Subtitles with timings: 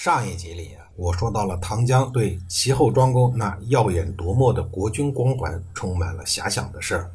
[0.00, 7.10] 上一集里啊，我说到了唐江对齐后庄公那耀眼夺目的国君光环充满了遐想的事儿。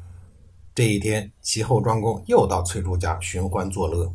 [0.76, 4.12] 这一天，齐后庄公又到崔杼家寻欢作乐，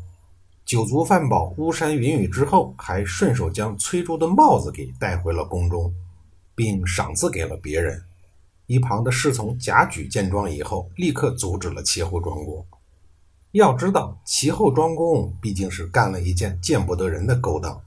[0.66, 5.90] 酒足饭饱，巫山云雨之后，还顺手将崔杼的帽子给带回了宫中，
[6.54, 7.98] 并赏赐给了别人。
[8.66, 12.62] 一旁的侍从贾举见状以后，立刻阻止了齐后庄公。
[13.52, 17.80] 要知道，齐后庄公毕竟是干了一件见不得人的勾当。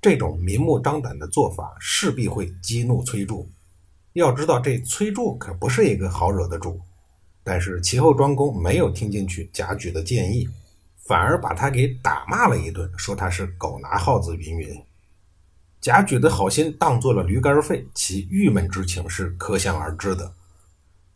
[0.00, 3.46] 这种明目张胆的做法势必会激怒崔杼。
[4.12, 6.80] 要知道，这崔杼可不是一个好惹的主。
[7.42, 10.48] 但是齐后庄公没有听进去贾举的建议，
[11.06, 14.82] 反而把他给打骂了一顿，说他是狗拿耗子云云。
[15.80, 20.32] 贾举的好心当做了驴肝肺，其郁闷之情是可想而知的。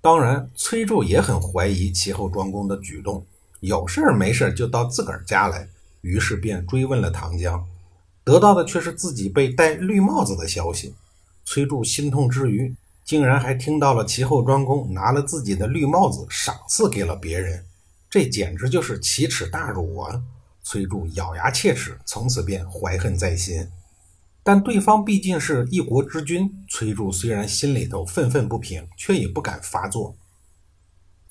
[0.00, 3.26] 当然，崔杼也很怀疑齐后庄公的举动，
[3.60, 5.68] 有事没事就到自个儿家来，
[6.00, 7.66] 于是便追问了唐江。
[8.24, 10.94] 得到的却是自己被戴绿帽子的消息，
[11.44, 17.64] 崔杼心痛之余，竟然还听到了齐后庄公拿了自己的绿帽子赏赐给了别人，
[18.08, 20.22] 这简直就是奇耻大辱啊！
[20.62, 23.68] 崔杼咬牙切齿，从此便怀恨在心。
[24.44, 30.14] 但对方毕竟是一国之君，崔杼虽然心里头愤愤不平，却也不敢发作。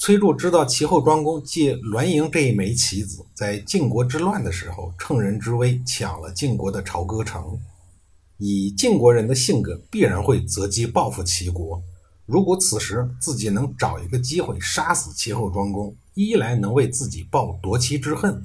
[0.03, 7.55] 崔杼知道齐后庄公借栾盈这一枚棋子，在晋国之乱的时候乘人之危抢了晋国的朝歌城。
[8.39, 11.79] 以晋国人的性格，必然会择机报复齐国。
[12.25, 18.43] 如果此时自己能找一个机会杀死齐后庄公，一来能为自己报夺妻之恨，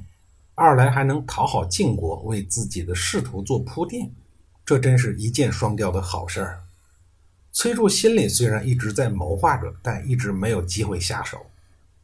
[0.54, 4.12] 二来还能讨好晋国，为自己的仕途做铺垫，
[4.62, 6.65] 这真是一箭双雕的好事儿。
[7.58, 11.38] 崔杼心里虽然一直在谋划着，但一直没有机会下手。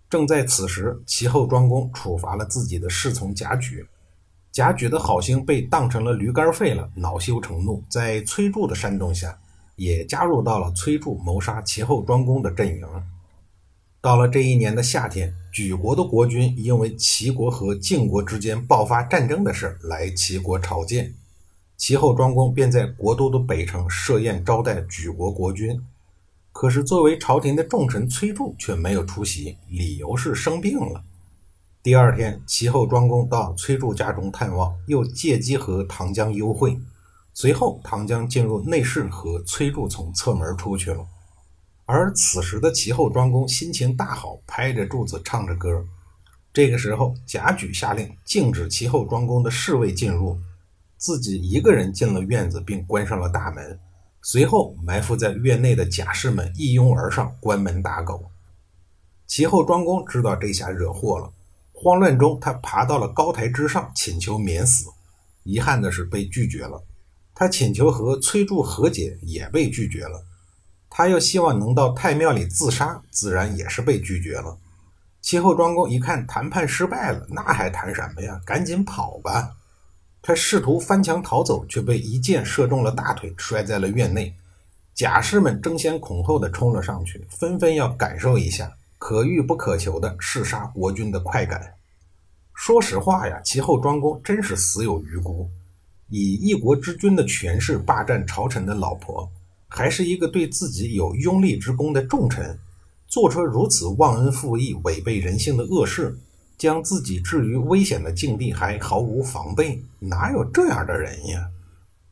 [0.09, 3.87] 正在此时，齐后庄公处罚了自己的侍从贾举，
[4.51, 9.39] 贾举的好心被当成了驴肝肺了，恼羞成怒，在崔杼的煽动下，
[9.77, 12.87] 也加入到了崔杼谋杀齐后庄公的阵营。
[14.01, 21.13] 到了这一年的夏天，举国的国君因为齐国和晋国之间爆发战争的事来齐国朝见。
[21.77, 25.81] 其后，庄公便在国都的北城设宴招待举国国君。
[26.53, 31.03] 可是，作为朝廷的重臣，崔杼却没有出席，理由是生病了。
[31.83, 36.79] 第二天，其后庄公到崔杼家中探望，又借机和唐江幽会。
[37.35, 41.05] 随后，唐江进入内室，和崔杼从侧门出去了。
[41.87, 45.85] 而此时的其后庄公心情大好，拍着柱子唱着歌。
[46.53, 50.39] 这个时候，贾举下令禁止其后庄公的侍卫进入。
[51.03, 53.77] 自己一个人进了院子，并关上了大门。
[54.23, 58.31] 随后，埋伏在院内的甲士们一拥而上，关门打狗。
[59.27, 61.29] 其后，庄公知道这下惹祸了，
[61.73, 64.85] 慌乱中他爬到了高台之上，请求免死。
[65.43, 66.81] 遗憾的是，被拒绝了。
[67.35, 70.25] 他请求和崔杼和解，也被拒绝了。
[70.89, 74.57] 他又希望能到太庙里自杀，自然也是被拒绝了。
[75.21, 78.41] 其后，庄公一看谈判失败了，那还谈什么呀？
[78.47, 79.57] 赶紧跑吧！
[80.23, 84.33] 他试图翻墙逃走，却被一箭射中了大腿，摔在了院内。
[84.95, 91.75] 甲士们争先恐后地冲了上去，纷纷要感受一下可遇不可求的弑杀国君的快感。
[92.55, 95.49] 说实话呀，其后庄公真是死有余辜。
[96.09, 99.29] 以一国之君的权势霸占朝臣的老婆，
[99.67, 102.57] 还是一个对自己有拥立之功的重臣，
[103.09, 106.17] 做出如此忘恩负义、违背人性的恶事。
[106.63, 111.51] 将自己置于危险的境地还毫无防备，哪有这样的人呀？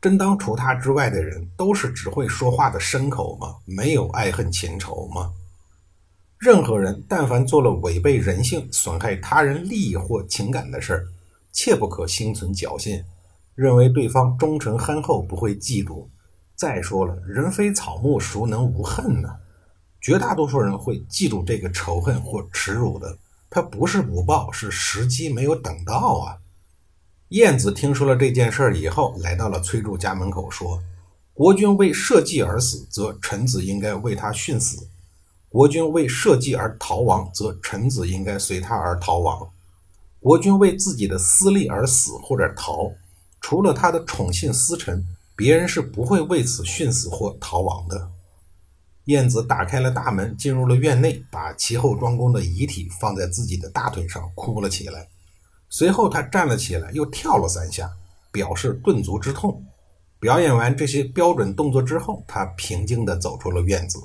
[0.01, 3.55] 真当除他之外的人都是只会说话的牲口吗？
[3.63, 5.31] 没有爱恨情仇吗？
[6.37, 11.07] 任何人但凡做了违背人性、损害他人利益或情感的事儿，
[11.53, 13.01] 切不可心存侥幸，
[13.55, 16.05] 认为对方忠诚憨厚不会嫉妒。
[16.57, 19.29] 再说了，人非草木，孰能无恨呢？
[20.01, 23.17] 绝大多数人会记住这个仇恨或耻辱的。
[23.53, 26.37] 他不是不报，是时机没有等到啊！
[27.27, 30.81] 晏子听说了这件事以后，来到了崔杼家门口，说
[31.35, 34.85] ：“国君为社稷而死，则臣子应该为他殉死；
[35.49, 39.49] 国君为社稷而逃亡，则臣子应该随他而逃亡。
[40.21, 42.89] 国君为自己的私利而死或者逃，
[43.41, 45.05] 除了他的宠信私臣，
[45.35, 48.10] 别人是不会为此殉死或逃亡的。
[49.05, 55.07] 燕子打开了大门，进入了院内，把齐后庄公的遗体放在自己的大腿上，哭了起来。
[55.69, 57.89] 随后，他站了起来，又跳了三下，
[58.31, 59.65] 表示顿足之痛。
[60.19, 63.99] 表演完这些标准动作之后，他平静地走出了院子。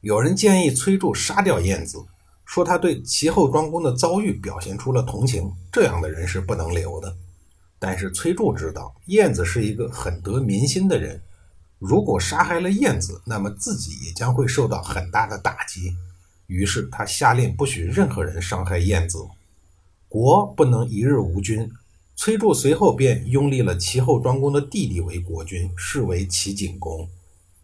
[0.00, 2.04] 有人建议崔杼杀掉燕子，
[2.44, 7.16] 说他对齐后庄公的遭遇表现出了同情，这样的人是不能留的。
[7.78, 11.22] 但是崔杼知道，燕子是一个很得民心的人。
[11.78, 15.94] 如果杀害了燕子，那么自己也将会受到很大的打击。
[16.46, 19.18] 于是他下令不许任何人伤害燕子。
[20.08, 21.70] 国不能一日无君。
[22.16, 27.08] 崔杼随后便拥立了齐后庄公的弟弟为国君，是为齐景公，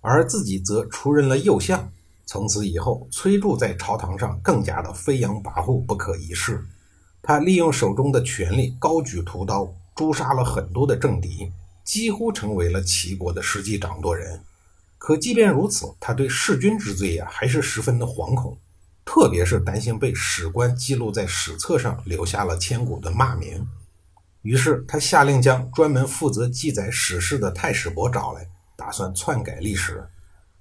[0.01, 1.91] 而自己则出任了右相。
[2.25, 6.65] 从此以后，崔杼在朝堂上更加的飞扬跋扈，不可一世。
[7.21, 11.51] 他利用手中的权力，高举屠刀，诛杀了很多的政敌。
[11.85, 14.41] 几乎成为了齐国的实际掌舵人，
[14.97, 18.59] 可即便如此，他对弑君之罪呀还是十分的惶恐，
[19.05, 23.69] 特别是担心被史官记录在史册上，留下了千古的骂名。
[24.41, 30.07] 于是他下令将专门负责记载史事的太史伯找来，打算篡改历史。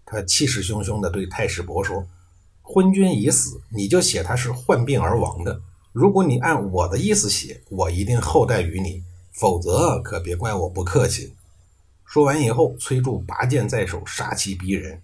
[0.05, 2.05] 他气势汹汹地对太史伯说
[2.61, 5.61] ：“昏君已死，你就写他是患病而亡的。
[5.93, 9.03] 如果你按我的意思写，我一定厚待于你。”
[9.33, 11.33] 否则可别怪我不客气。
[12.05, 15.01] 说完以后，崔杼拔剑在手，杀气逼人。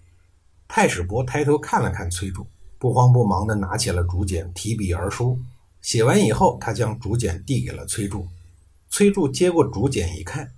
[0.68, 2.46] 太史伯抬头看了看崔杼，
[2.78, 5.38] 不慌不忙地拿起了竹简，提笔而书。
[5.82, 8.28] 写完以后，他将竹简递给了崔杼。
[8.88, 10.52] 崔杼接过竹简一看，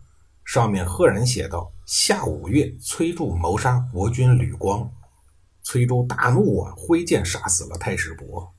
[0.44, 4.90] 上面赫然写道：“夏五月，崔杼谋杀国君吕光。”
[5.64, 8.52] 崔杼大怒啊，挥剑杀死了太史伯。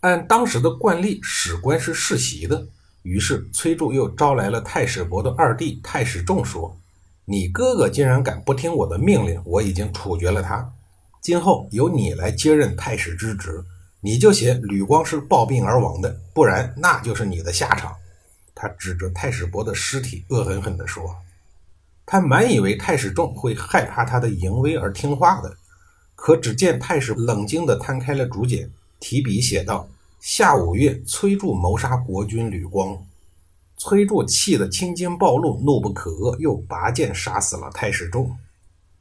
[0.00, 2.66] 按当时的惯例，史官是世袭的。
[3.02, 6.78] 于是，崔杼又招来了太史伯的二弟太史仲，说
[7.26, 10.72] ：“你哥哥竟然敢不听我的命令，我已经处决了他。
[11.20, 13.64] 今后由你来接任太史之职，
[14.00, 17.92] 你就写吕光是暴病而亡的，不然那就是你的下场。”
[18.54, 21.16] 他指着太史伯的尸体，恶狠狠地说
[22.06, 25.56] ：“他满以为太史仲会害怕他的淫威而听话的，
[26.14, 28.70] 可只见太史冷静地摊开了竹简，
[29.00, 29.88] 提笔写道。”
[30.24, 32.96] 夏五月，崔杼谋杀国君吕光。
[33.76, 38.32] 崔杼气得青筋暴露，怒不可遏，又拔剑杀死了太史仲。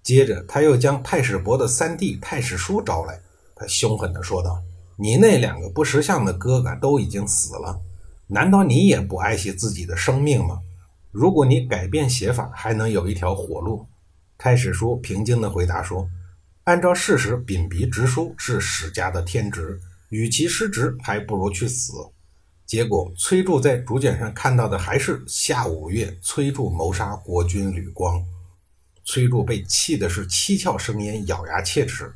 [0.02, 3.22] 接着，他又将太史伯的三弟太史叔招来，
[3.54, 4.64] 他凶狠地说道
[4.98, 7.80] ：“你那两个不识相的哥哥都已经死了，
[8.26, 10.60] 难道你也不爱惜自己的生命吗？
[11.12, 13.86] 如果你改变写法，还能有一条活路。”
[14.40, 16.10] 太史叔平静地回答说
[16.66, 19.80] ：“按照事实，秉笔直书是史家的天职。”
[20.12, 21.94] 与其失职，还不如去死。
[22.66, 28.24] 结果，崔杼在竹简上看到的还是夏五月，崔杼谋杀国君吕光。
[29.06, 32.14] 崔杼被气的是七窍生烟，咬牙切齿，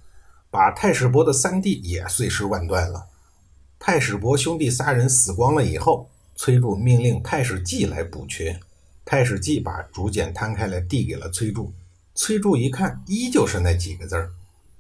[0.52, 3.08] 把太史伯的三弟也碎尸万段了。
[3.80, 8.60] 太史伯兄弟仨人死光了以后，崔杼命令太史季来补缺。
[9.06, 11.72] 太史季把竹简摊开来，递给了崔杼。
[12.14, 14.32] 崔杼一看，依旧是那几个字儿，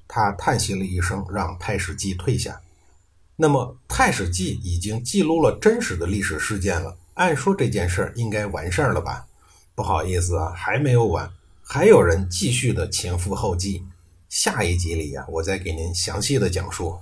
[0.07, 2.61] 他叹息了一声，让太史季退下。
[3.37, 6.95] 那么，《太史记》已经记录了真实的历史事件了。
[7.15, 9.25] 按说这件事儿应该完事儿了吧？
[9.73, 11.29] 不好意思啊，还没有完，
[11.61, 13.83] 还有人继续的前赴后继。
[14.29, 16.97] 下一集里呀，我再给您详细的讲述。